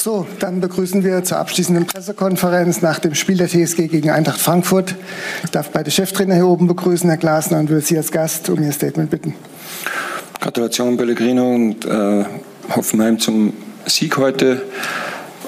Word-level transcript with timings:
So, 0.00 0.28
dann 0.38 0.60
begrüßen 0.60 1.02
wir 1.02 1.24
zur 1.24 1.38
abschließenden 1.38 1.86
Pressekonferenz 1.86 2.82
nach 2.82 3.00
dem 3.00 3.16
Spiel 3.16 3.36
der 3.36 3.48
TSG 3.48 3.88
gegen 3.88 4.10
Eintracht 4.10 4.40
Frankfurt. 4.40 4.94
Ich 5.42 5.50
darf 5.50 5.70
beide 5.70 5.90
Cheftrainer 5.90 6.36
hier 6.36 6.46
oben 6.46 6.68
begrüßen, 6.68 7.10
Herr 7.10 7.18
Glasner, 7.18 7.58
und 7.58 7.68
will 7.68 7.80
Sie 7.80 7.96
als 7.96 8.12
Gast 8.12 8.48
um 8.48 8.62
Ihr 8.62 8.70
Statement 8.70 9.10
bitten. 9.10 9.34
Gratulation 10.40 10.96
Pellegrino 10.96 11.52
und 11.52 11.84
äh, 11.84 12.24
Hoffenheim 12.76 13.18
zum 13.18 13.54
Sieg 13.86 14.16
heute. 14.18 14.62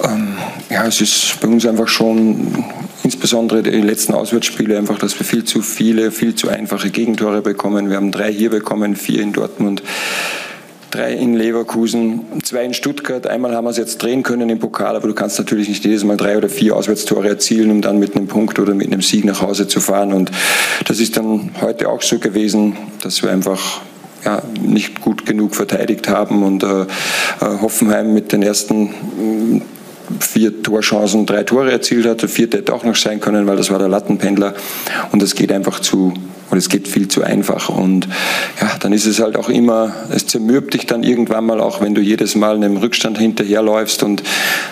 Ähm, 0.03 0.35
ja, 0.69 0.85
es 0.85 1.01
ist 1.01 1.39
bei 1.41 1.47
uns 1.47 1.65
einfach 1.65 1.87
schon 1.87 2.65
insbesondere 3.05 3.63
die 3.63 3.71
letzten 3.71 4.15
Auswärtsspiele 4.15 4.77
einfach, 4.77 4.99
dass 4.99 5.17
wir 5.17 5.25
viel 5.25 5.45
zu 5.45 5.63
viele, 5.63 6.11
viel 6.11 6.35
zu 6.35 6.49
einfache 6.49 6.91
Gegentore 6.91 7.41
bekommen. 7.41 7.89
Wir 7.89 7.99
haben 7.99 8.11
drei 8.11 8.33
hier 8.33 8.51
bekommen, 8.51 8.97
vier 8.97 9.23
in 9.23 9.33
Dortmund 9.33 9.85
drei 10.91 11.15
in 11.15 11.35
Leverkusen, 11.35 12.43
zwei 12.43 12.65
in 12.65 12.75
Stuttgart. 12.75 13.27
Einmal 13.27 13.55
haben 13.55 13.65
wir 13.65 13.71
es 13.71 13.77
jetzt 13.77 14.03
drehen 14.03 14.23
können 14.23 14.51
im 14.51 14.59
Pokal, 14.59 14.97
aber 14.97 15.09
du 15.09 15.15
kannst 15.15 15.39
natürlich 15.39 15.69
nicht 15.69 15.85
jedes 15.85 16.05
Mal 16.05 16.17
drei 16.17 16.37
oder 16.37 16.49
vier 16.49 16.77
Auswärtstore 16.77 17.29
erzielen, 17.29 17.71
um 17.71 17.83
dann 17.83 17.99
mit 17.99 18.17
einem 18.17 18.27
Punkt 18.27 18.59
oder 18.59 18.75
mit 18.75 18.89
einem 18.89 19.03
Sieg 19.03 19.25
nach 19.25 19.41
Hause 19.41 19.69
zu 19.69 19.81
fahren. 19.81 20.13
Und 20.13 20.31
das 20.87 21.01
ist 21.01 21.17
dann 21.17 21.51
heute 21.61 21.89
auch 21.89 22.03
so 22.03 22.19
gewesen, 22.19 22.77
dass 23.03 23.23
wir 23.23 23.31
einfach 23.31 23.81
ja, 24.25 24.43
nicht 24.61 25.01
gut 25.01 25.25
genug 25.25 25.55
verteidigt 25.55 26.09
haben 26.09 26.43
und 26.43 26.63
äh, 26.63 26.83
äh 26.83 26.87
Hoffenheim 27.41 28.13
mit 28.13 28.33
den 28.33 28.43
ersten 28.43 29.63
vier 30.19 30.63
Torchancen, 30.63 31.27
drei 31.27 31.45
Tore 31.45 31.71
erzielt 31.71 32.07
hat. 32.07 32.23
Der 32.23 32.29
vierte 32.29 32.59
hätte 32.59 32.75
auch 32.75 32.85
noch 32.85 32.97
sein 32.97 33.21
können, 33.21 33.47
weil 33.47 33.57
das 33.57 33.71
war 33.71 33.79
der 33.79 33.89
Lattenpendler. 33.89 34.55
Und 35.13 35.23
es 35.23 35.35
geht 35.35 35.53
einfach 35.53 35.81
zu, 35.81 36.15
und 36.51 36.59
es 36.59 36.69
geht 36.69 36.89
viel 36.89 37.09
zu 37.09 37.23
einfach. 37.23 37.69
Und 37.69 38.09
ja, 38.61 38.71
dann 38.81 38.93
ist 38.93 39.07
es 39.07 39.21
halt 39.21 39.37
auch 39.37 39.49
immer, 39.49 39.93
es 40.11 40.27
zermürbt 40.27 40.75
dich 40.75 40.87
dann 40.87 41.03
irgendwann 41.03 41.47
mal 41.47 41.61
auch, 41.61 41.81
wenn 41.81 41.95
du 41.95 42.01
jedes 42.01 42.35
Mal 42.35 42.57
einem 42.57 42.77
Rückstand 42.77 43.19
hinterherläufst 43.19 44.03
und 44.03 44.23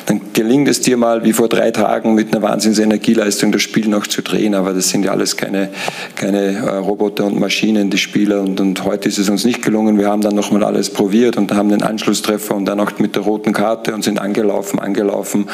dann 0.07 0.21
gelingt 0.33 0.69
es 0.69 0.81
dir 0.81 0.97
mal 0.97 1.25
wie 1.25 1.33
vor 1.33 1.49
drei 1.49 1.71
Tagen 1.71 2.15
mit 2.15 2.33
einer 2.33 2.43
Wahnsinnsenergieleistung 2.43 3.53
das 3.53 3.63
Spiel 3.63 3.89
noch 3.89 4.07
zu 4.07 4.23
drehen. 4.23 4.55
Aber 4.55 4.73
das 4.73 4.89
sind 4.89 5.05
ja 5.05 5.13
alles 5.13 5.37
keine, 5.37 5.71
keine 6.17 6.57
äh, 6.57 6.77
Roboter 6.77 7.25
und 7.25 7.39
Maschinen, 7.39 7.91
die 7.91 7.99
Spieler. 7.99 8.41
Und, 8.41 8.61
und 8.61 8.85
heute 8.85 9.09
ist 9.09 9.19
es 9.19 9.29
uns 9.29 9.45
nicht 9.45 9.63
gelungen. 9.63 9.99
Wir 9.99 10.09
haben 10.09 10.23
dann 10.23 10.35
nochmal 10.35 10.65
alles 10.65 10.91
probiert 10.91 11.37
und 11.37 11.53
haben 11.53 11.69
den 11.69 11.83
Anschlusstreffer 11.83 12.55
und 12.55 12.65
dann 12.65 12.81
auch 12.81 12.99
mit 12.99 13.15
der 13.15 13.23
roten 13.23 13.53
Karte 13.53 13.95
und 13.95 14.03
sind 14.03 14.21
angelaufen, 14.21 14.79
angelaufen 14.79 15.47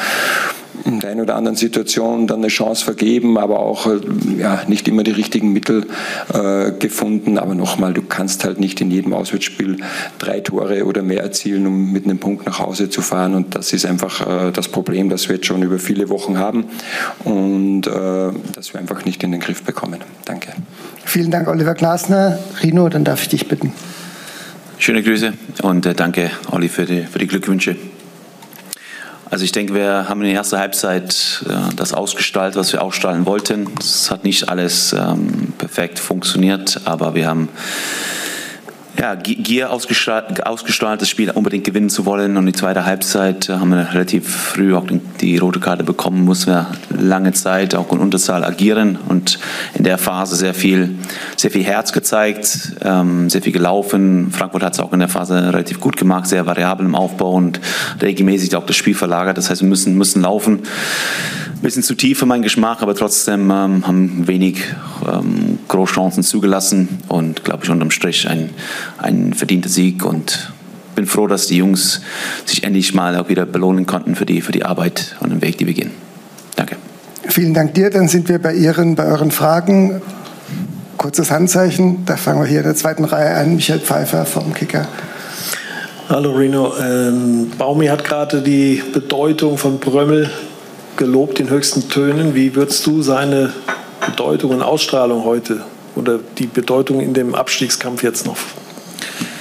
in 0.85 0.99
der 0.99 1.09
einen 1.09 1.21
oder 1.21 1.35
anderen 1.35 1.57
Situation 1.57 2.27
dann 2.27 2.39
eine 2.39 2.47
Chance 2.47 2.85
vergeben, 2.85 3.37
aber 3.37 3.59
auch 3.59 3.87
äh, 3.87 3.99
ja, 4.37 4.61
nicht 4.67 4.87
immer 4.87 5.03
die 5.03 5.11
richtigen 5.11 5.51
Mittel 5.51 5.87
äh, 6.33 6.71
gefunden. 6.71 7.37
Aber 7.37 7.55
nochmal, 7.55 7.93
du 7.93 8.03
kannst 8.03 8.43
halt 8.43 8.59
nicht 8.59 8.79
in 8.81 8.91
jedem 8.91 9.13
Auswärtsspiel 9.13 9.77
drei 10.19 10.41
Tore 10.41 10.85
oder 10.85 11.01
mehr 11.01 11.23
erzielen, 11.23 11.65
um 11.65 11.91
mit 11.91 12.05
einem 12.05 12.19
Punkt 12.19 12.45
nach 12.45 12.59
Hause 12.59 12.89
zu 12.89 13.01
fahren. 13.01 13.33
Und 13.33 13.55
das 13.55 13.73
ist 13.73 13.85
einfach 13.85 14.47
äh, 14.47 14.51
das 14.51 14.67
Problem, 14.67 15.09
das 15.09 15.27
wir 15.27 15.37
jetzt 15.37 15.47
schon 15.47 15.63
über 15.63 15.79
viele 15.79 16.09
Wochen 16.09 16.37
haben 16.37 16.65
und 17.23 17.87
äh, 17.87 18.31
das 18.53 18.73
wir 18.73 18.79
einfach 18.79 19.05
nicht 19.05 19.23
in 19.23 19.31
den 19.31 19.41
Griff 19.41 19.63
bekommen. 19.63 19.99
Danke. 20.25 20.49
Vielen 21.03 21.31
Dank, 21.31 21.47
Oliver 21.47 21.73
Glasner. 21.73 22.39
Rino, 22.61 22.89
dann 22.89 23.03
darf 23.03 23.23
ich 23.23 23.29
dich 23.29 23.47
bitten. 23.47 23.71
Schöne 24.77 25.01
Grüße 25.01 25.33
und 25.63 25.85
äh, 25.85 25.93
danke, 25.95 26.31
Olli, 26.51 26.69
für 26.69 26.85
die, 26.85 27.03
für 27.03 27.19
die 27.19 27.27
Glückwünsche. 27.27 27.75
Also 29.29 29.43
ich 29.43 29.51
denke, 29.51 29.73
wir 29.73 30.07
haben 30.07 30.21
in 30.21 30.27
der 30.27 30.35
ersten 30.35 30.59
Halbzeit 30.59 31.43
äh, 31.49 31.75
das 31.75 31.93
ausgestaltet, 31.93 32.57
was 32.57 32.71
wir 32.71 32.81
ausgestalten 32.81 33.25
wollten. 33.25 33.69
Es 33.79 34.11
hat 34.11 34.23
nicht 34.23 34.49
alles 34.49 34.93
ähm, 34.93 35.53
perfekt 35.57 35.97
funktioniert, 35.97 36.81
aber 36.85 37.15
wir 37.15 37.27
haben 37.27 37.49
ja, 38.99 39.15
Gier 39.15 39.71
ausgestrahlt, 39.71 40.45
ausgestrahlt, 40.45 41.01
das 41.01 41.09
Spiel 41.09 41.29
unbedingt 41.31 41.63
gewinnen 41.63 41.89
zu 41.89 42.05
wollen. 42.05 42.37
Und 42.37 42.45
die 42.45 42.53
zweite 42.53 42.85
Halbzeit 42.85 43.49
äh, 43.49 43.53
haben 43.53 43.69
wir 43.69 43.91
relativ 43.91 44.29
früh 44.29 44.75
auch 44.75 44.85
die 45.21 45.37
rote 45.37 45.59
Karte 45.59 45.83
bekommen, 45.83 46.23
mussten 46.23 46.51
wir 46.51 46.67
lange 46.89 47.33
Zeit 47.33 47.75
auch 47.75 47.91
in 47.91 47.99
Unterzahl 47.99 48.43
agieren 48.43 48.97
und 49.07 49.39
in 49.73 49.83
der 49.83 49.97
Phase 49.97 50.35
sehr 50.35 50.53
viel, 50.53 50.95
sehr 51.35 51.51
viel 51.51 51.63
Herz 51.63 51.93
gezeigt, 51.93 52.73
ähm, 52.81 53.29
sehr 53.29 53.41
viel 53.41 53.53
gelaufen. 53.53 54.31
Frankfurt 54.31 54.63
hat 54.63 54.73
es 54.73 54.79
auch 54.79 54.93
in 54.93 54.99
der 54.99 55.09
Phase 55.09 55.35
relativ 55.35 55.79
gut 55.79 55.97
gemacht, 55.97 56.27
sehr 56.27 56.45
variabel 56.45 56.85
im 56.85 56.95
Aufbau 56.95 57.33
und 57.33 57.59
regelmäßig 58.01 58.55
auch 58.55 58.65
das 58.65 58.75
Spiel 58.75 58.95
verlagert. 58.95 59.37
Das 59.37 59.49
heißt, 59.49 59.61
wir 59.61 59.69
müssen, 59.69 59.95
müssen 59.97 60.21
laufen. 60.21 60.63
Ein 61.65 61.69
bisschen 61.69 61.81
zu 61.81 61.95
tief 61.95 62.19
für 62.19 62.27
meinen 62.27 62.43
Geschmack, 62.43 62.83
aber 62.83 62.93
trotzdem 62.93 63.49
ähm, 63.49 63.87
haben 63.87 64.27
wenig 64.27 64.61
ähm, 65.11 65.57
Großchancen 65.67 66.21
zugelassen 66.21 66.99
und 67.07 67.43
glaube 67.43 67.63
ich 67.63 67.71
unterm 67.71 67.89
Strich 67.89 68.29
ein, 68.29 68.51
ein 68.99 69.33
verdienter 69.33 69.69
Sieg 69.69 70.05
und 70.05 70.53
bin 70.93 71.07
froh, 71.07 71.25
dass 71.25 71.47
die 71.47 71.57
Jungs 71.57 72.01
sich 72.45 72.63
endlich 72.63 72.93
mal 72.93 73.17
auch 73.17 73.29
wieder 73.29 73.47
belohnen 73.47 73.87
konnten 73.87 74.13
für 74.13 74.27
die, 74.27 74.41
für 74.41 74.51
die 74.51 74.63
Arbeit 74.63 75.15
und 75.21 75.31
den 75.31 75.41
Weg, 75.41 75.57
die 75.57 75.65
wir 75.65 75.73
gehen. 75.73 75.89
Danke. 76.55 76.75
Vielen 77.27 77.55
Dank 77.55 77.73
dir. 77.73 77.89
Dann 77.89 78.09
sind 78.09 78.29
wir 78.29 78.37
bei 78.37 78.53
Ihren, 78.53 78.93
bei 78.93 79.05
euren 79.05 79.31
Fragen. 79.31 80.03
Kurzes 80.97 81.31
Handzeichen. 81.31 82.05
Da 82.05 82.15
fangen 82.15 82.41
wir 82.41 82.47
hier 82.47 82.59
in 82.59 82.65
der 82.65 82.75
zweiten 82.75 83.05
Reihe 83.05 83.37
an. 83.37 83.55
Michael 83.55 83.79
Pfeiffer 83.79 84.27
vom 84.27 84.53
Kicker. 84.53 84.87
Hallo 86.09 86.33
Rino. 86.33 86.75
Ähm, 86.79 87.49
Baumi 87.57 87.87
hat 87.87 88.05
gerade 88.05 88.43
die 88.43 88.83
Bedeutung 88.93 89.57
von 89.57 89.79
Brömmel 89.79 90.29
gelobt 90.97 91.39
in 91.39 91.49
höchsten 91.49 91.89
Tönen. 91.89 92.35
Wie 92.35 92.55
würdest 92.55 92.85
du 92.85 93.01
seine 93.01 93.53
Bedeutung 94.05 94.51
und 94.51 94.61
Ausstrahlung 94.61 95.23
heute 95.23 95.63
oder 95.95 96.19
die 96.37 96.47
Bedeutung 96.47 96.99
in 96.99 97.13
dem 97.13 97.35
Abstiegskampf 97.35 98.03
jetzt 98.03 98.25
noch 98.25 98.37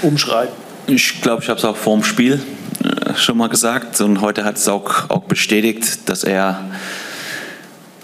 umschreiben? 0.03 0.53
Ich 0.87 1.21
glaube, 1.23 1.43
ich 1.43 1.49
habe 1.49 1.59
es 1.59 1.65
auch 1.65 1.77
vor 1.77 1.95
dem 1.97 2.05
Spiel 2.05 2.41
äh, 2.83 3.15
schon 3.15 3.39
mal 3.39 3.49
gesagt 3.49 4.01
und 4.01 4.21
heute 4.21 4.45
hat 4.45 4.57
es 4.57 4.69
auch, 4.69 5.11
auch 5.11 5.25
bestätigt, 5.25 6.09
dass 6.09 6.25
er 6.25 6.65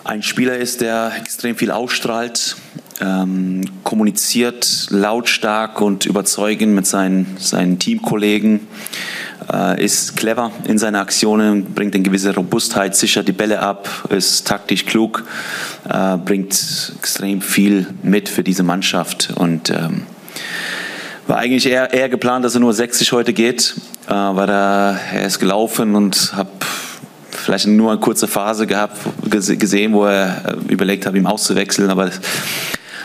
ein 0.05 0.23
Spieler 0.23 0.57
ist, 0.57 0.81
der 0.81 1.13
extrem 1.19 1.57
viel 1.57 1.71
ausstrahlt, 1.71 2.57
ähm, 3.01 3.65
kommuniziert 3.85 4.89
lautstark 4.91 5.81
und 5.81 6.07
überzeugend 6.07 6.75
mit 6.75 6.87
seinen, 6.87 7.37
seinen 7.39 7.79
Teamkollegen 7.79 8.67
äh, 9.53 9.85
ist 9.85 10.17
clever 10.17 10.51
in 10.67 10.79
seinen 10.79 10.97
Aktionen, 10.97 11.65
bringt 11.75 11.95
eine 11.95 12.03
gewisse 12.03 12.35
Robustheit, 12.35 12.97
sichert 12.97 13.29
die 13.29 13.33
Bälle 13.33 13.61
ab, 13.61 13.89
ist 14.11 14.47
taktisch 14.47 14.87
klug, 14.87 15.25
äh, 15.89 16.17
bringt 16.17 16.93
extrem 16.99 17.41
viel 17.41 17.87
mit 18.03 18.29
für 18.29 18.43
diese 18.43 18.63
Mannschaft 18.63 19.31
und 19.35 19.71
ähm, 19.71 20.03
war 21.27 21.39
eigentlich 21.39 21.67
eher, 21.67 21.93
eher 21.93 22.09
geplant, 22.09 22.45
dass 22.45 22.55
er 22.55 22.61
nur 22.61 22.73
60 22.73 23.13
heute 23.13 23.33
geht, 23.33 23.75
äh, 24.09 24.13
weil 24.13 24.49
er, 24.49 24.99
er 25.15 25.27
ist 25.27 25.39
gelaufen 25.39 25.95
und 25.95 26.33
habe 26.35 26.51
vielleicht 27.31 27.67
nur 27.67 27.91
eine 27.91 28.01
kurze 28.01 28.29
Phase 28.29 28.67
gehabt, 28.67 28.97
gesehen, 29.31 29.93
wo 29.93 30.05
er 30.05 30.57
äh, 30.69 30.73
überlegt 30.73 31.07
hat, 31.07 31.15
ihm 31.15 31.27
auszuwechseln, 31.27 31.91
aber 31.91 32.11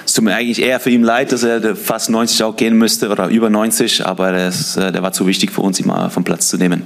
es 0.05 0.13
tut 0.13 0.23
mir 0.23 0.35
eigentlich 0.35 0.61
eher 0.61 0.79
für 0.79 0.91
ihn 0.91 1.03
leid, 1.03 1.31
dass 1.31 1.43
er 1.43 1.75
fast 1.75 2.09
90 2.09 2.43
auch 2.43 2.55
gehen 2.55 2.77
müsste 2.77 3.09
oder 3.09 3.27
über 3.27 3.49
90, 3.49 4.05
aber 4.05 4.31
das, 4.31 4.77
äh, 4.77 4.91
der 4.91 5.01
war 5.01 5.11
zu 5.11 5.25
wichtig 5.25 5.51
für 5.51 5.61
uns, 5.61 5.79
ihn 5.79 5.87
mal 5.87 6.09
vom 6.09 6.23
Platz 6.23 6.47
zu 6.47 6.57
nehmen. 6.57 6.83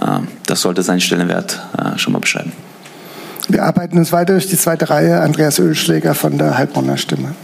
Ähm, 0.00 0.28
das 0.46 0.60
sollte 0.60 0.82
seinen 0.82 1.00
Stellenwert 1.00 1.60
äh, 1.78 1.98
schon 1.98 2.12
mal 2.12 2.18
beschreiben. 2.18 2.52
Wir 3.48 3.64
arbeiten 3.64 3.96
uns 3.96 4.12
weiter 4.12 4.34
durch 4.34 4.48
die 4.48 4.58
zweite 4.58 4.90
Reihe. 4.90 5.20
Andreas 5.20 5.58
Ölschläger 5.58 6.14
von 6.14 6.36
der 6.36 6.58
Heilbronner 6.58 6.96
Stimme. 6.96 7.34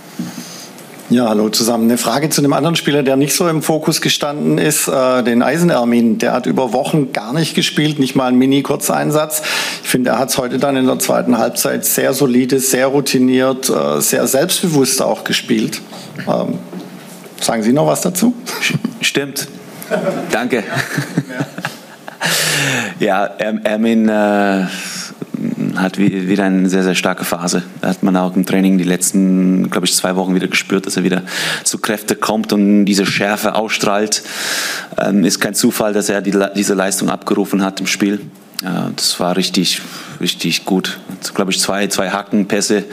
Ja, 1.12 1.28
hallo 1.28 1.50
zusammen. 1.50 1.90
Eine 1.90 1.98
Frage 1.98 2.30
zu 2.30 2.40
einem 2.40 2.54
anderen 2.54 2.74
Spieler, 2.74 3.02
der 3.02 3.16
nicht 3.16 3.34
so 3.34 3.46
im 3.46 3.60
Fokus 3.60 4.00
gestanden 4.00 4.56
ist, 4.56 4.88
äh, 4.88 5.22
den 5.22 5.42
Eisenermin. 5.42 6.16
Der 6.16 6.32
hat 6.32 6.46
über 6.46 6.72
Wochen 6.72 7.12
gar 7.12 7.34
nicht 7.34 7.54
gespielt, 7.54 7.98
nicht 7.98 8.16
mal 8.16 8.28
einen 8.28 8.38
Mini-Kurzeinsatz. 8.38 9.42
Ich 9.82 9.90
finde, 9.90 10.08
er 10.10 10.18
hat 10.18 10.30
es 10.30 10.38
heute 10.38 10.56
dann 10.56 10.74
in 10.74 10.86
der 10.86 10.98
zweiten 10.98 11.36
Halbzeit 11.36 11.84
sehr 11.84 12.14
solide, 12.14 12.60
sehr 12.60 12.86
routiniert, 12.86 13.68
äh, 13.68 14.00
sehr 14.00 14.26
selbstbewusst 14.26 15.02
auch 15.02 15.22
gespielt. 15.24 15.82
Ähm, 16.26 16.58
sagen 17.42 17.62
Sie 17.62 17.74
noch 17.74 17.86
was 17.86 18.00
dazu? 18.00 18.32
Stimmt. 19.02 19.48
Danke. 20.30 20.64
ja, 23.00 23.26
Ermin. 23.26 24.08
Äh 24.08 24.64
hat 25.76 25.98
wieder 25.98 26.44
eine 26.44 26.68
sehr, 26.68 26.82
sehr 26.82 26.94
starke 26.94 27.24
Phase. 27.24 27.62
Da 27.80 27.88
hat 27.88 28.02
man 28.02 28.16
auch 28.16 28.34
im 28.36 28.46
Training 28.46 28.78
die 28.78 28.84
letzten, 28.84 29.70
glaube 29.70 29.86
ich, 29.86 29.94
zwei 29.94 30.16
Wochen 30.16 30.34
wieder 30.34 30.48
gespürt, 30.48 30.86
dass 30.86 30.96
er 30.96 31.04
wieder 31.04 31.22
zu 31.64 31.78
Kräfte 31.78 32.16
kommt 32.16 32.52
und 32.52 32.84
diese 32.84 33.06
Schärfe 33.06 33.54
ausstrahlt. 33.54 34.22
Ähm, 34.98 35.24
ist 35.24 35.40
kein 35.40 35.54
Zufall, 35.54 35.92
dass 35.92 36.08
er 36.08 36.22
die, 36.22 36.34
diese 36.54 36.74
Leistung 36.74 37.10
abgerufen 37.10 37.64
hat 37.64 37.80
im 37.80 37.86
Spiel. 37.86 38.20
Ja, 38.62 38.92
das 38.94 39.18
war 39.18 39.36
richtig, 39.36 39.82
richtig 40.20 40.64
gut. 40.64 41.00
Glaube 41.34 41.50
ich, 41.50 41.58
zwei, 41.58 41.88
zwei 41.88 42.10
Hakenpässe 42.10 42.84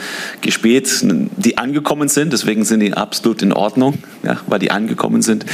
gespielt, 0.41 0.89
die 1.03 1.57
angekommen 1.57 2.09
sind. 2.09 2.33
Deswegen 2.33 2.65
sind 2.65 2.79
die 2.79 2.93
absolut 2.93 3.43
in 3.43 3.53
Ordnung, 3.53 3.99
ja, 4.23 4.37
weil 4.47 4.59
die 4.59 4.71
angekommen 4.71 5.21
sind. 5.21 5.45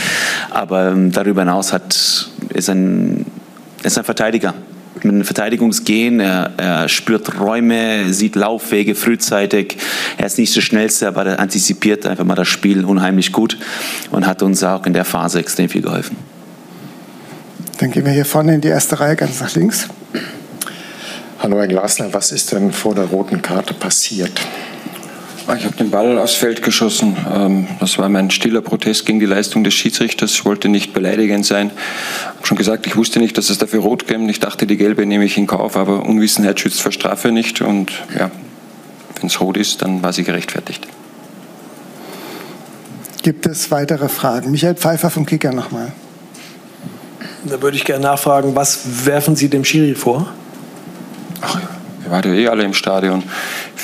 Aber 0.52 0.88
ähm, 0.88 1.12
darüber 1.12 1.42
hinaus 1.42 1.74
hat, 1.74 2.30
ist, 2.54 2.70
ein, 2.70 3.26
ist 3.84 3.98
ein 3.98 4.06
Verteidiger 4.06 4.54
mit 5.06 5.16
einem 5.16 5.24
Verteidigungsgehen. 5.24 6.20
Er, 6.20 6.52
er 6.58 6.90
spürt 6.90 7.40
Räume, 7.40 8.12
sieht 8.14 8.36
Laufwege 8.36 8.96
frühzeitig. 8.96 9.78
Er 10.18 10.26
ist 10.26 10.38
nicht 10.38 10.56
der 10.56 10.62
Schnellste, 10.62 11.08
aber 11.08 11.26
er 11.26 11.40
antizipiert 11.40 12.06
einfach 12.06 12.26
mal 12.26 12.36
das 12.36 12.48
Spiel 12.48 12.84
unheimlich 12.84 13.32
gut 13.32 13.58
und 14.12 14.28
hat 14.28 14.44
uns 14.44 14.64
auch 14.64 14.86
in 14.86 14.94
der 14.94 15.06
Phase 15.06 15.40
extrem 15.40 15.70
viel 15.70 15.82
geholfen. 15.82 16.18
Dann 17.80 17.92
gehen 17.92 18.06
wir 18.06 18.12
hier 18.12 18.26
vorne 18.26 18.56
in 18.56 18.62
die 18.62 18.70
erste 18.70 19.00
Reihe 19.00 19.16
ganz 19.16 19.40
nach 19.40 19.54
links. 19.56 19.88
Hallo 21.40 21.58
Herr 21.58 21.68
Glasner, 21.68 22.14
was 22.14 22.32
ist 22.32 22.52
denn 22.54 22.72
vor 22.72 22.96
der 22.96 23.06
roten 23.06 23.42
Karte 23.42 23.74
passiert? 23.74 24.32
Ich 25.48 25.64
habe 25.64 25.76
den 25.76 25.92
Ball 25.92 26.18
aufs 26.18 26.34
Feld 26.34 26.64
geschossen. 26.64 27.16
Ähm, 27.32 27.68
das 27.80 28.00
war 28.00 28.10
mein 28.10 28.32
stiller 28.32 28.62
Protest 28.62 29.06
gegen 29.06 29.20
die 29.20 29.28
Leistung 29.28 29.64
des 29.64 29.76
Schiedsrichters. 29.76 30.32
Ich 30.32 30.44
wollte 30.44 30.70
nicht 30.70 30.92
beleidigend 30.92 31.46
sein. 31.46 31.70
Ich 31.70 32.38
habe 32.38 32.48
schon 32.48 32.58
gesagt, 32.58 32.88
ich 32.88 32.96
wusste 32.96 33.20
nicht, 33.20 33.38
dass 33.38 33.52
es 33.52 33.60
dafür 33.60 33.82
rot 33.82 34.08
gibt. 34.08 34.30
Ich 34.30 34.40
dachte, 34.40 34.66
die 34.66 34.76
gelbe 34.76 35.06
nehme 35.06 35.24
ich 35.26 35.38
in 35.38 35.46
Kauf, 35.46 35.78
aber 35.78 36.04
Unwissenheit 36.04 36.60
schützt 36.60 36.82
vor 36.82 36.92
Strafe 36.92 37.32
nicht. 37.32 37.62
Und 37.62 37.92
ja, 38.18 38.32
wenn 39.20 39.28
es 39.28 39.40
rot 39.40 39.58
ist, 39.58 39.84
dann 39.84 40.02
war 40.02 40.14
sie 40.14 40.24
gerechtfertigt. 40.24 40.88
Gibt 43.22 43.46
es 43.46 43.70
weitere 43.70 44.10
Fragen? 44.10 44.50
Michael 44.52 44.76
Pfeiffer 44.76 45.12
vom 45.12 45.28
Kicker 45.28 45.52
nochmal. 45.52 45.92
Da 47.44 47.62
würde 47.62 47.78
ich 47.78 47.86
gerne 47.86 48.04
nachfragen, 48.04 48.56
was 48.56 49.06
werfen 49.06 49.36
Sie 49.36 49.50
dem 49.50 49.64
Schiri 49.64 49.94
vor? 49.94 50.28
Ach, 51.42 51.60
wir 52.02 52.12
waren 52.12 52.24
ja 52.24 52.40
eh 52.40 52.48
alle 52.48 52.64
im 52.64 52.74
Stadion. 52.74 53.24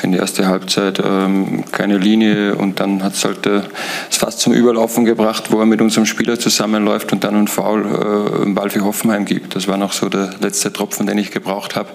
Finde 0.02 0.18
die 0.18 0.22
erste 0.22 0.48
Halbzeit 0.48 1.00
ähm, 1.06 1.64
keine 1.72 2.00
Linie 2.00 2.56
und 2.56 2.80
dann 2.80 3.04
hat 3.04 3.14
es 3.14 3.24
halt 3.24 3.46
äh, 3.46 3.62
fast 4.10 4.40
zum 4.40 4.52
Überlaufen 4.52 5.06
gebracht, 5.06 5.52
wo 5.52 5.60
er 5.60 5.68
mit 5.68 5.80
unserem 5.80 6.08
Spieler 6.08 6.40
zusammenläuft 6.40 7.14
und 7.14 7.24
dann 7.24 7.36
einen 7.36 7.48
Foul 7.48 7.86
äh, 7.86 8.42
im 8.42 8.56
Ball 8.56 8.72
für 8.72 8.84
Hoffenheim 8.84 9.26
gibt. 9.26 9.56
Das 9.56 9.68
war 9.68 9.78
noch 9.78 9.94
so 9.94 10.10
der 10.10 10.32
letzte 10.40 10.74
Tropfen, 10.74 11.06
den 11.06 11.20
ich 11.20 11.30
gebraucht 11.30 11.76
habe. 11.76 11.90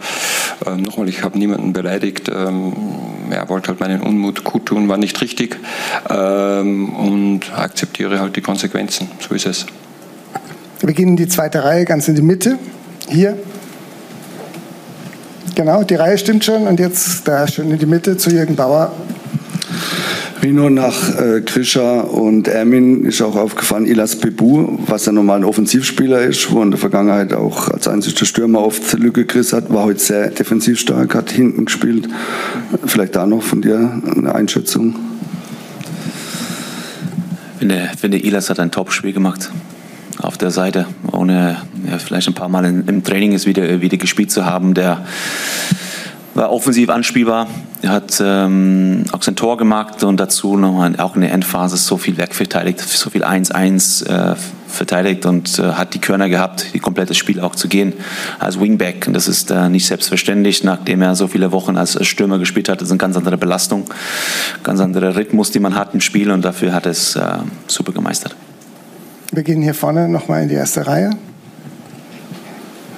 Ähm, 0.64 0.82
nochmal, 0.82 1.08
ich 1.08 1.24
habe 1.24 1.36
niemanden 1.36 1.72
beleidigt. 1.72 2.28
Ähm, 2.28 2.74
er 3.28 3.48
wollte 3.48 3.70
halt 3.70 3.80
meinen 3.80 4.00
Unmut 4.02 4.44
kundtun, 4.44 4.88
war 4.88 4.98
nicht 4.98 5.20
richtig 5.20 5.58
ähm, 6.08 6.94
und 6.94 7.58
akzeptiere 7.58 8.20
halt 8.20 8.36
die 8.36 8.40
Konsequenzen. 8.40 9.10
So 9.18 9.34
ist 9.34 9.46
es. 9.46 9.66
Wir 10.78 10.86
beginnen 10.86 11.16
die 11.16 11.26
zweite 11.26 11.64
Reihe 11.64 11.84
ganz 11.84 12.06
in 12.06 12.14
die 12.14 12.22
Mitte. 12.22 12.56
Hier. 13.08 13.36
Genau, 15.56 15.82
die 15.82 15.94
Reihe 15.94 16.18
stimmt 16.18 16.44
schon. 16.44 16.68
Und 16.68 16.78
jetzt 16.78 17.26
da 17.26 17.48
schön 17.48 17.70
in 17.70 17.78
die 17.78 17.86
Mitte 17.86 18.18
zu 18.18 18.30
Jürgen 18.30 18.56
Bauer. 18.56 18.92
Rino 20.42 20.68
nach 20.68 21.18
äh, 21.18 21.40
Krischer 21.40 22.12
und 22.12 22.46
Ermin 22.46 23.06
ist 23.06 23.22
auch 23.22 23.36
aufgefallen, 23.36 23.86
Ilas 23.86 24.16
Bebu, 24.16 24.78
was 24.86 25.06
ja 25.06 25.12
normal 25.12 25.38
ein 25.38 25.44
Offensivspieler 25.44 26.20
ist, 26.20 26.52
wo 26.52 26.62
in 26.62 26.70
der 26.70 26.78
Vergangenheit 26.78 27.32
auch 27.32 27.68
als 27.68 27.88
einziger 27.88 28.26
Stürmer 28.26 28.60
oft 28.60 28.92
Lücke 28.98 29.24
gerissen 29.24 29.56
hat, 29.56 29.72
war 29.72 29.84
heute 29.84 29.98
sehr 29.98 30.28
defensiv 30.28 30.78
stark, 30.78 31.14
hat 31.14 31.30
hinten 31.30 31.64
gespielt. 31.64 32.06
Vielleicht 32.84 33.16
da 33.16 33.26
noch 33.26 33.42
von 33.42 33.62
dir 33.62 34.02
eine 34.14 34.34
Einschätzung. 34.34 34.94
Ich 37.54 37.60
finde, 37.60 37.90
finde 37.98 38.18
Ilas 38.18 38.50
hat 38.50 38.60
ein 38.60 38.70
Top-Spiel 38.70 39.14
gemacht 39.14 39.50
auf 40.20 40.38
der 40.38 40.50
Seite, 40.50 40.86
ohne 41.12 41.56
ja, 41.88 41.98
vielleicht 41.98 42.28
ein 42.28 42.34
paar 42.34 42.48
Mal 42.48 42.64
in, 42.64 42.86
im 42.86 43.04
Training 43.04 43.34
es 43.34 43.46
wieder, 43.46 43.80
wieder 43.80 43.96
gespielt 43.96 44.30
zu 44.30 44.44
haben. 44.44 44.74
Der 44.74 45.04
war 46.36 46.52
offensiv 46.52 46.90
anspielbar, 46.90 47.46
hat 47.86 48.22
ähm, 48.24 49.04
auch 49.12 49.22
sein 49.22 49.36
Tor 49.36 49.56
gemacht 49.56 50.04
und 50.04 50.18
dazu 50.18 50.56
nochmal 50.56 50.94
auch 50.98 51.14
in 51.14 51.22
der 51.22 51.32
Endphase 51.32 51.76
so 51.78 51.96
viel 51.96 52.18
wegverteidigt, 52.18 52.80
so 52.80 53.08
viel 53.08 53.24
1-1 53.24 54.06
äh, 54.06 54.36
verteidigt 54.68 55.24
und 55.24 55.58
äh, 55.58 55.72
hat 55.72 55.94
die 55.94 55.98
Körner 55.98 56.28
gehabt, 56.28 56.74
die 56.74 56.78
komplette 56.78 57.14
Spiel 57.14 57.40
auch 57.40 57.54
zu 57.54 57.68
gehen 57.68 57.94
als 58.38 58.60
Wingback. 58.60 59.06
Und 59.06 59.14
das 59.14 59.28
ist 59.28 59.50
äh, 59.50 59.68
nicht 59.70 59.86
selbstverständlich, 59.86 60.62
nachdem 60.62 61.00
er 61.00 61.14
so 61.14 61.26
viele 61.26 61.52
Wochen 61.52 61.76
als 61.78 62.04
Stürmer 62.06 62.38
gespielt 62.38 62.68
hat. 62.68 62.80
Das 62.80 62.88
ist 62.88 62.92
eine 62.92 62.98
ganz 62.98 63.16
andere 63.16 63.38
Belastung, 63.38 63.84
ganz 64.62 64.80
anderer 64.80 65.16
Rhythmus, 65.16 65.50
die 65.50 65.60
man 65.60 65.74
hat 65.74 65.94
im 65.94 66.00
Spiel 66.00 66.30
und 66.30 66.44
dafür 66.44 66.74
hat 66.74 66.84
er 66.84 66.92
es 66.92 67.16
äh, 67.16 67.38
super 67.66 67.92
gemeistert. 67.92 68.36
Wir 69.36 69.42
gehen 69.42 69.60
hier 69.60 69.74
vorne 69.74 70.08
nochmal 70.08 70.44
in 70.44 70.48
die 70.48 70.54
erste 70.54 70.86
Reihe. 70.86 71.10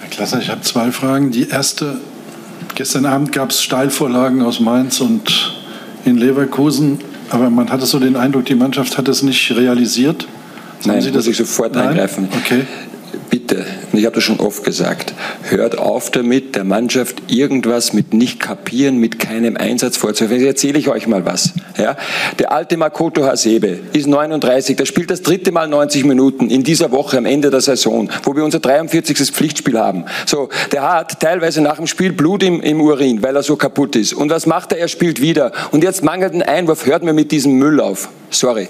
Herr 0.01 0.09
Klasser, 0.09 0.39
ich 0.39 0.49
habe 0.51 0.61
zwei 0.61 0.93
Fragen. 0.93 1.33
Die 1.33 1.49
erste, 1.49 1.97
gestern 2.77 3.07
Abend 3.07 3.33
gab 3.33 3.51
es 3.51 3.61
Steilvorlagen 3.61 4.43
aus 4.43 4.61
Mainz 4.61 5.01
und 5.01 5.59
in 6.05 6.17
Leverkusen, 6.17 7.01
aber 7.31 7.51
man 7.51 7.71
hatte 7.71 7.87
so 7.87 7.99
den 7.99 8.15
Eindruck, 8.15 8.45
die 8.45 8.55
Mannschaft 8.55 8.97
hat 8.99 9.09
es 9.09 9.25
nicht 9.25 9.51
realisiert. 9.51 10.29
Nein, 10.85 11.03
Sie 11.03 11.11
das 11.11 11.27
muss 11.27 11.33
ich 11.33 11.39
sofort 11.39 11.75
Nein? 11.75 11.89
eingreifen. 11.89 12.29
Okay 12.33 12.65
und 13.99 14.03
ich 14.03 14.07
habe 14.07 14.15
das 14.15 14.23
schon 14.23 14.39
oft 14.39 14.63
gesagt, 14.63 15.13
hört 15.43 15.77
auf 15.77 16.13
damit, 16.13 16.55
der 16.55 16.63
Mannschaft 16.63 17.21
irgendwas 17.27 17.93
mit 17.93 18.15
nicht 18.15 18.39
kapieren, 18.39 18.99
mit 18.99 19.19
keinem 19.19 19.57
Einsatz 19.57 19.97
vorzuwerfen. 19.97 20.37
Jetzt 20.37 20.47
erzähle 20.47 20.79
ich 20.79 20.89
euch 20.89 21.09
mal 21.09 21.27
was. 21.27 21.53
Ja? 21.77 21.97
Der 22.39 22.53
alte 22.53 22.77
Makoto 22.77 23.25
Hasebe 23.25 23.81
ist 23.93 24.07
39, 24.07 24.77
der 24.77 24.87
spielt 24.87 25.11
das 25.11 25.23
dritte 25.23 25.51
Mal 25.51 25.67
90 25.67 26.05
Minuten 26.05 26.49
in 26.49 26.63
dieser 26.63 26.93
Woche 26.93 27.19
am 27.19 27.27
Ende 27.27 27.51
der 27.51 27.61
Saison, 27.61 28.09
wo 28.23 28.37
wir 28.37 28.45
unser 28.45 28.61
43. 28.61 29.19
Pflichtspiel 29.33 29.77
haben. 29.77 30.05
So, 30.27 30.49
der 30.71 30.89
hat 30.89 31.19
teilweise 31.19 31.61
nach 31.61 31.79
dem 31.79 31.89
Spiel 31.89 32.13
Blut 32.13 32.45
im, 32.45 32.61
im 32.61 32.81
Urin, 32.81 33.21
weil 33.25 33.35
er 33.35 33.43
so 33.43 33.57
kaputt 33.57 33.97
ist. 33.97 34.13
Und 34.13 34.31
was 34.31 34.47
macht 34.47 34.71
er? 34.71 34.79
Er 34.79 34.87
spielt 34.87 35.21
wieder. 35.21 35.51
Und 35.73 35.83
jetzt 35.83 36.05
mangelt 36.05 36.35
ein 36.35 36.43
Einwurf, 36.43 36.87
hört 36.87 37.03
mir 37.03 37.15
mit 37.15 37.33
diesem 37.33 37.55
Müll 37.55 37.81
auf. 37.81 38.11
Sorry 38.31 38.69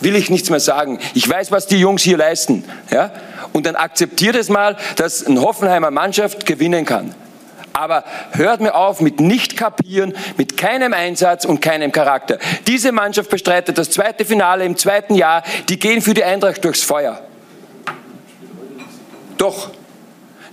will 0.00 0.16
ich 0.16 0.30
nichts 0.30 0.50
mehr 0.50 0.60
sagen. 0.60 0.98
Ich 1.14 1.28
weiß, 1.28 1.50
was 1.50 1.66
die 1.66 1.78
Jungs 1.78 2.02
hier 2.02 2.16
leisten. 2.16 2.64
Ja? 2.90 3.12
Und 3.52 3.66
dann 3.66 3.76
akzeptiert 3.76 4.36
es 4.36 4.48
mal, 4.48 4.76
dass 4.96 5.26
eine 5.26 5.40
Hoffenheimer 5.40 5.90
Mannschaft 5.90 6.46
gewinnen 6.46 6.84
kann. 6.84 7.14
Aber 7.72 8.04
hört 8.32 8.60
mir 8.60 8.74
auf 8.74 9.00
mit 9.00 9.18
nicht 9.18 9.56
kapieren, 9.56 10.14
mit 10.36 10.56
keinem 10.56 10.92
Einsatz 10.92 11.44
und 11.44 11.60
keinem 11.60 11.90
Charakter. 11.90 12.38
Diese 12.68 12.92
Mannschaft 12.92 13.30
bestreitet 13.30 13.78
das 13.78 13.90
zweite 13.90 14.24
Finale 14.24 14.64
im 14.64 14.76
zweiten 14.76 15.16
Jahr. 15.16 15.42
Die 15.68 15.78
gehen 15.78 16.00
für 16.00 16.14
die 16.14 16.22
Eintracht 16.22 16.64
durchs 16.64 16.82
Feuer. 16.82 17.20
Doch. 19.38 19.70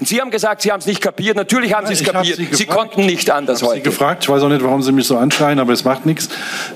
Und 0.01 0.07
Sie 0.07 0.19
haben 0.19 0.31
gesagt, 0.31 0.63
Sie 0.63 0.71
haben 0.71 0.79
es 0.79 0.87
nicht 0.87 0.99
kapiert. 0.99 1.37
Natürlich 1.37 1.75
haben 1.75 1.85
Sie 1.85 1.93
es 1.93 2.03
kapiert. 2.03 2.35
Sie, 2.35 2.49
Sie, 2.51 2.65
konnten 2.65 3.05
nicht 3.05 3.29
anders 3.29 3.61
ich 3.61 3.67
heute. 3.67 3.77
Sie 3.77 3.83
gefragt. 3.83 4.23
Ich 4.23 4.29
weiß 4.29 4.41
auch 4.41 4.49
nicht, 4.49 4.63
warum 4.63 4.81
Sie 4.81 4.91
mich 4.91 5.05
so 5.05 5.15
anschreien, 5.15 5.59
aber 5.59 5.73
es 5.73 5.83
macht 5.83 6.07
nichts. 6.07 6.27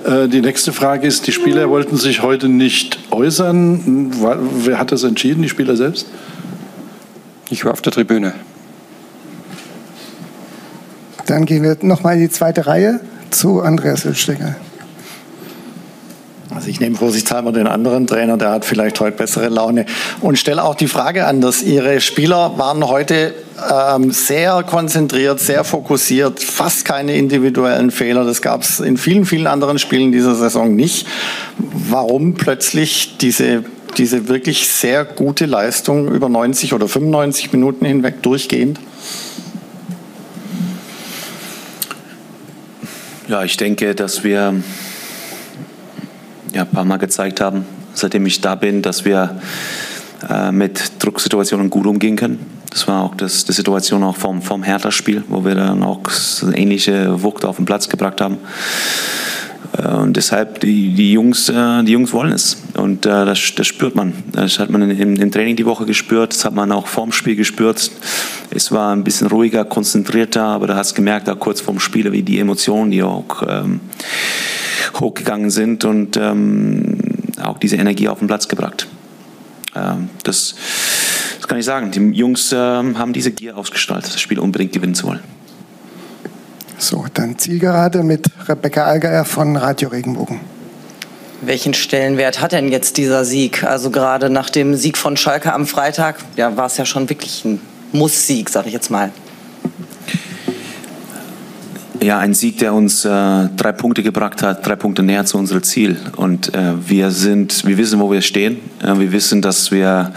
Äh, 0.06 0.27
die 0.27 0.42
nächste 0.42 0.72
Frage 0.72 1.07
ist: 1.07 1.25
Die 1.25 1.31
Spieler 1.31 1.68
wollten 1.72 1.98
sich 1.98 2.22
heute 2.22 2.50
nicht 2.50 3.00
äußern. 3.10 4.12
Wer 4.63 4.77
hat 4.77 4.92
das 4.92 5.01
entschieden? 5.01 5.42
Die 5.42 5.50
Spieler 5.50 5.75
selbst? 5.75 6.06
Ich 7.50 7.66
war 7.66 7.72
auf 7.72 7.81
der 7.81 7.94
Tribüne. 7.94 8.36
Dann 11.25 11.48
gehen 11.48 11.63
wir 11.63 11.77
nochmal 11.81 12.18
in 12.18 12.19
die 12.19 12.30
zweite 12.30 12.68
Reihe 12.68 13.00
zu 13.31 13.62
Andreas 13.62 14.06
Ölstenger. 14.06 14.56
Also 16.65 16.71
ich 16.71 16.79
nehme 16.79 16.95
vorsichtshalber 16.95 17.51
den 17.51 17.67
anderen 17.67 18.07
Trainer, 18.07 18.38
der 18.38 18.50
hat 18.50 18.65
vielleicht 18.65 19.00
heute 19.00 19.17
bessere 19.17 19.50
Laune. 19.50 19.85
Und 20.21 20.39
stelle 20.39 20.63
auch 20.63 20.73
die 20.73 20.88
Frage 20.88 21.27
an, 21.27 21.39
dass 21.39 21.62
Ihre 21.62 22.01
Spieler 22.01 22.57
waren 22.57 22.88
heute 22.88 23.35
ähm, 23.71 24.09
sehr 24.09 24.63
konzentriert, 24.63 25.39
sehr 25.39 25.63
fokussiert, 25.63 26.39
fast 26.41 26.84
keine 26.84 27.15
individuellen 27.17 27.91
Fehler. 27.91 28.25
Das 28.25 28.41
gab 28.41 28.63
es 28.63 28.79
in 28.79 28.98
vielen, 28.98 29.27
vielen 29.27 29.45
anderen 29.45 29.77
Spielen 29.77 30.12
dieser 30.12 30.34
Saison 30.34 30.75
nicht. 30.75 31.05
Warum 31.60 32.34
plötzlich 32.34 33.17
diese, 33.19 33.63
diese 33.95 34.27
wirklich 34.27 34.67
sehr 34.67 35.05
gute 35.05 35.45
Leistung 35.45 36.07
über 36.07 36.29
90 36.29 36.74
oder 36.74 36.88
95 36.88 37.53
Minuten 37.53 37.86
hinweg 37.86 38.24
durchgehend? 38.24 38.79
Ja, 43.27 43.43
ich 43.43 43.55
denke, 43.55 43.93
dass 43.93 44.24
wir 44.24 44.63
ja, 46.55 46.62
ein 46.62 46.69
paar 46.69 46.85
Mal 46.85 46.97
gezeigt 46.97 47.41
haben, 47.41 47.65
seitdem 47.93 48.25
ich 48.25 48.41
da 48.41 48.55
bin, 48.55 48.81
dass 48.81 49.03
wir 49.03 49.41
äh, 50.29 50.51
mit 50.51 51.03
Drucksituationen 51.03 51.69
gut 51.69 51.85
umgehen 51.85 52.15
können. 52.15 52.39
Das 52.69 52.88
war 52.88 53.03
auch 53.03 53.15
das, 53.15 53.45
die 53.45 53.51
Situation 53.51 54.03
auch 54.03 54.15
vom, 54.15 54.41
vom 54.41 54.63
Hertha-Spiel, 54.63 55.24
wo 55.27 55.45
wir 55.45 55.55
dann 55.55 55.83
auch 55.83 56.01
ähnliche 56.53 57.21
Wucht 57.21 57.45
auf 57.45 57.57
den 57.57 57.65
Platz 57.65 57.89
gebracht 57.89 58.21
haben. 58.21 58.38
Äh, 59.77 59.88
und 59.88 60.15
deshalb, 60.15 60.60
die, 60.60 60.94
die, 60.94 61.13
Jungs, 61.13 61.50
äh, 61.50 61.84
die 61.84 61.94
Jungs 61.94 62.13
wollen 62.13 62.32
es. 62.32 62.58
Und 62.75 63.05
äh, 63.05 63.25
das, 63.25 63.53
das 63.55 63.67
spürt 63.67 63.96
man. 63.96 64.13
Das 64.32 64.60
hat 64.60 64.70
man 64.70 64.89
im, 64.89 65.15
im, 65.15 65.32
Training 65.32 65.55
die 65.55 65.65
Woche 65.65 65.86
gespürt, 65.86 66.34
das 66.34 66.46
hat 66.46 66.53
man 66.53 66.72
auch 66.72 66.88
vorm 66.88 67.12
Spiel 67.12 67.36
gespürt. 67.36 67.91
Es 68.51 68.72
war 68.72 68.94
ein 68.96 69.03
bisschen 69.03 69.27
ruhiger, 69.27 69.65
konzentrierter, 69.65 70.44
aber 70.44 70.67
da 70.67 70.75
hast 70.75 70.91
du 70.91 70.96
gemerkt, 70.96 71.27
da 71.27 71.36
kurz 71.36 71.62
vorm 71.62 71.79
Spiel, 71.79 72.12
wie 72.12 72.24
die 72.24 72.39
Emotionen, 72.39 72.91
die 72.91 73.03
auch 73.03 73.44
ähm, 73.48 73.79
hochgegangen 75.00 75.50
sind 75.50 75.84
und 75.84 76.17
ähm, 76.17 76.98
auch 77.41 77.58
diese 77.58 77.75
Energie 77.75 78.08
auf 78.08 78.20
den 78.20 78.27
Platz 78.27 78.48
gebracht. 78.48 78.88
Ähm, 79.75 80.10
das, 80.24 80.55
das, 81.38 81.48
kann 81.48 81.60
ich 81.60 81.65
sagen. 81.65 81.91
Die 81.91 82.00
Jungs 82.00 82.53
ähm, 82.53 82.98
haben 82.98 83.13
diese 83.13 83.32
Gier 83.32 83.58
ausgestaltet, 83.58 84.13
das 84.13 84.22
Spiel 84.22 84.39
unbedingt 84.39 84.72
gewinnen 84.72 84.96
zu 84.96 85.08
wollen. 85.08 85.20
So, 86.77 87.05
dann 87.13 87.38
Zielgerade 87.38 88.03
mit 88.03 88.27
Rebecca 88.48 88.84
Allgeier 88.84 89.25
von 89.25 89.55
Radio 89.55 89.89
Regenbogen. 89.89 90.39
Welchen 91.41 91.74
Stellenwert 91.74 92.41
hat 92.41 92.51
denn 92.53 92.70
jetzt 92.70 92.98
dieser 92.98 93.24
Sieg? 93.25 93.63
Also 93.63 93.91
gerade 93.91 94.29
nach 94.29 94.50
dem 94.50 94.75
Sieg 94.75 94.98
von 94.98 95.17
Schalke 95.17 95.53
am 95.53 95.67
Freitag, 95.67 96.17
ja, 96.36 96.58
war 96.58 96.65
es 96.65 96.77
ja 96.77 96.86
schon 96.86 97.10
wirklich 97.10 97.46
ein 97.46 97.62
Muss-Sieg, 97.91 98.50
sage 98.50 98.67
ich 98.67 98.74
jetzt 98.74 98.89
mal. 98.89 99.12
Ja, 102.01 102.19
ein 102.19 102.33
Sieg, 102.33 102.57
der 102.59 102.73
uns 102.73 103.05
äh, 103.05 103.09
drei 103.09 103.71
Punkte 103.71 104.03
gebracht 104.03 104.41
hat, 104.43 104.65
drei 104.65 104.75
Punkte 104.75 105.03
näher 105.03 105.25
zu 105.25 105.37
unserem 105.37 105.63
Ziel. 105.63 105.97
Und 106.15 106.53
äh, 106.53 106.73
wir 106.87 107.11
sind, 107.11 107.65
wir 107.65 107.77
wissen, 107.77 107.99
wo 107.99 108.11
wir 108.11 108.21
stehen. 108.21 108.57
Äh, 108.81 108.99
wir 108.99 109.11
wissen, 109.11 109.41
dass 109.41 109.71
wir 109.71 110.13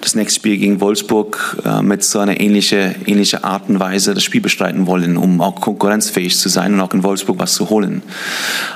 das 0.00 0.14
nächste 0.14 0.40
Spiel 0.40 0.58
gegen 0.58 0.80
Wolfsburg 0.80 1.62
äh, 1.64 1.82
mit 1.82 2.04
so 2.04 2.18
einer 2.18 2.40
ähnlichen 2.40 2.94
ähnliche 3.06 3.44
Art 3.44 3.68
und 3.68 3.80
Weise 3.80 4.14
das 4.14 4.22
Spiel 4.22 4.40
bestreiten 4.40 4.86
wollen, 4.86 5.16
um 5.16 5.40
auch 5.40 5.60
konkurrenzfähig 5.60 6.36
zu 6.36 6.48
sein 6.48 6.74
und 6.74 6.80
auch 6.80 6.94
in 6.94 7.02
Wolfsburg 7.02 7.38
was 7.38 7.54
zu 7.54 7.70
holen. 7.70 8.02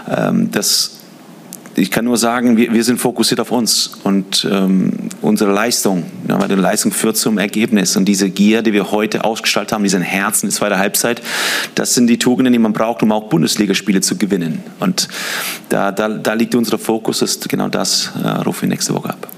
Ähm, 0.09 0.51
das 0.51 0.96
ich 1.77 1.91
kann 1.91 2.07
nur 2.07 2.17
sagen, 2.17 2.57
wir, 2.57 2.73
wir 2.73 2.83
sind 2.85 2.99
fokussiert 2.99 3.39
auf 3.39 3.51
uns 3.51 3.93
und 4.03 4.49
ähm, 4.51 4.93
unsere 5.21 5.53
Leistung. 5.53 6.05
Ja, 6.27 6.41
weil 6.41 6.49
die 6.49 6.55
Leistung 6.55 6.91
führt 6.91 7.19
zum 7.19 7.37
Ergebnis. 7.39 7.97
Und 7.97 8.07
diese 8.07 8.31
Gier, 8.31 8.63
die 8.63 8.73
wir 8.73 8.91
heute 8.91 9.25
ausgestaltet 9.25 9.73
haben, 9.73 9.83
diesen 9.83 10.01
Herzen 10.01 10.47
in 10.47 10.53
zweiter 10.53 10.79
Halbzeit, 10.79 11.21
das 11.75 11.95
sind 11.95 12.07
die 12.07 12.19
Tugenden, 12.19 12.53
die 12.53 12.59
man 12.59 12.73
braucht, 12.73 13.03
um 13.03 13.13
auch 13.13 13.29
Bundesligaspiele 13.29 14.01
zu 14.01 14.17
gewinnen. 14.17 14.63
Und 14.81 15.09
da, 15.69 15.93
da, 15.93 16.09
da 16.09 16.33
liegt 16.33 16.55
unser 16.55 16.79
Fokus, 16.79 17.21
ist 17.21 17.49
genau 17.49 17.69
das 17.69 18.13
äh, 18.23 18.27
rufen 18.27 18.63
wir 18.63 18.69
nächste 18.71 18.95
Woche 18.95 19.11
ab. 19.11 19.29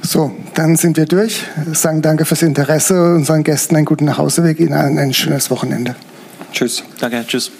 So, 0.00 0.32
dann 0.54 0.76
sind 0.76 0.96
wir 0.96 1.06
durch. 1.06 1.44
Sagen 1.72 2.02
danke 2.02 2.24
fürs 2.24 2.42
Interesse, 2.42 3.14
unseren 3.14 3.44
Gästen 3.44 3.76
einen 3.76 3.84
guten 3.84 4.06
Nachhauseweg, 4.06 4.58
Ihnen 4.58 4.72
ein 4.72 5.14
schönes 5.14 5.50
Wochenende. 5.50 5.94
Tschüss. 6.52 6.82
Danke, 6.98 7.24
tschüss. 7.26 7.52